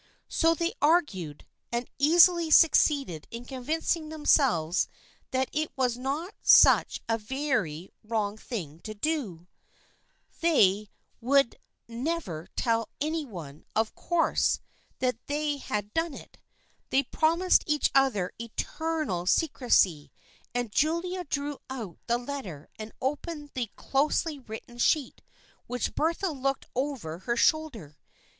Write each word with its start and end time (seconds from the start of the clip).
So 0.29 0.55
they 0.55 0.73
argued, 0.81 1.45
and 1.71 1.87
easily 1.99 2.49
succeeded 2.49 3.27
in 3.29 3.45
convincing 3.45 4.09
themselves 4.09 4.87
that 5.29 5.47
it 5.51 5.71
was 5.77 5.95
not 5.95 6.33
such 6.41 7.03
a 7.07 7.19
very 7.19 7.91
wrong 8.03 8.35
thing 8.35 8.79
to 8.79 8.95
do. 8.95 9.45
They 10.39 10.89
THE 10.89 10.89
FRIENDSHIP 11.19 11.21
OF 11.21 11.27
ANNE 11.27 11.27
105 11.27 11.29
would 11.29 11.97
never 12.17 12.47
tell 12.55 12.89
any 12.99 13.25
one, 13.25 13.63
of 13.75 13.93
course, 13.93 14.59
that 14.97 15.19
they 15.27 15.57
had 15.57 15.93
done 15.93 16.15
it. 16.15 16.39
They 16.89 17.03
promised 17.03 17.63
each 17.67 17.91
other 17.93 18.31
eternal 18.39 19.27
secrecy, 19.27 20.11
and 20.51 20.71
Julia 20.71 21.25
drew 21.25 21.59
out 21.69 21.99
the 22.07 22.17
letter 22.17 22.67
and 22.79 22.91
opened 23.03 23.51
the 23.53 23.69
closely 23.75 24.39
written 24.39 24.79
sheet, 24.79 25.21
while 25.67 25.79
Bertha 25.93 26.31
looked 26.31 26.65
over 26.75 27.19
her 27.19 27.37
shoulder. 27.37 27.99